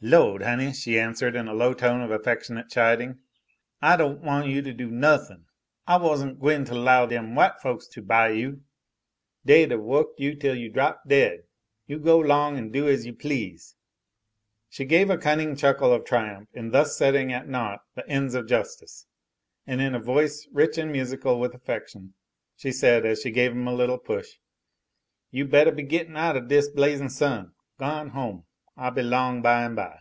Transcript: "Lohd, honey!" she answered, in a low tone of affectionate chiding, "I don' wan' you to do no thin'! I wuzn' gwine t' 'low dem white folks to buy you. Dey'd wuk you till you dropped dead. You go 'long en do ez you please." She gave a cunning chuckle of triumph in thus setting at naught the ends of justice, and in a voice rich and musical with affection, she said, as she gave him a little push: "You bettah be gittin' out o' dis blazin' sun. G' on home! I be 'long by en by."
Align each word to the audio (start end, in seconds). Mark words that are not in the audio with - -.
"Lohd, 0.00 0.44
honey!" 0.44 0.72
she 0.74 0.96
answered, 0.96 1.34
in 1.34 1.48
a 1.48 1.52
low 1.52 1.74
tone 1.74 2.00
of 2.02 2.12
affectionate 2.12 2.68
chiding, 2.68 3.18
"I 3.82 3.96
don' 3.96 4.22
wan' 4.22 4.48
you 4.48 4.62
to 4.62 4.72
do 4.72 4.88
no 4.92 5.18
thin'! 5.18 5.46
I 5.88 5.96
wuzn' 5.96 6.36
gwine 6.38 6.64
t' 6.64 6.72
'low 6.72 7.08
dem 7.08 7.34
white 7.34 7.58
folks 7.60 7.88
to 7.88 8.00
buy 8.02 8.28
you. 8.28 8.62
Dey'd 9.44 9.72
wuk 9.74 10.10
you 10.16 10.36
till 10.36 10.54
you 10.54 10.70
dropped 10.70 11.08
dead. 11.08 11.48
You 11.88 11.98
go 11.98 12.16
'long 12.16 12.56
en 12.56 12.70
do 12.70 12.88
ez 12.88 13.06
you 13.06 13.12
please." 13.12 13.74
She 14.70 14.84
gave 14.84 15.10
a 15.10 15.18
cunning 15.18 15.56
chuckle 15.56 15.92
of 15.92 16.04
triumph 16.04 16.48
in 16.54 16.70
thus 16.70 16.96
setting 16.96 17.32
at 17.32 17.48
naught 17.48 17.80
the 17.96 18.08
ends 18.08 18.36
of 18.36 18.46
justice, 18.46 19.04
and 19.66 19.80
in 19.80 19.96
a 19.96 20.00
voice 20.00 20.46
rich 20.52 20.78
and 20.78 20.92
musical 20.92 21.40
with 21.40 21.56
affection, 21.56 22.14
she 22.54 22.70
said, 22.70 23.04
as 23.04 23.22
she 23.22 23.32
gave 23.32 23.50
him 23.50 23.66
a 23.66 23.74
little 23.74 23.98
push: 23.98 24.34
"You 25.32 25.44
bettah 25.48 25.72
be 25.72 25.82
gittin' 25.82 26.16
out 26.16 26.36
o' 26.36 26.40
dis 26.40 26.68
blazin' 26.68 27.10
sun. 27.10 27.54
G' 27.80 27.84
on 27.84 28.10
home! 28.10 28.44
I 28.80 28.90
be 28.90 29.02
'long 29.02 29.42
by 29.42 29.64
en 29.64 29.74
by." 29.74 29.98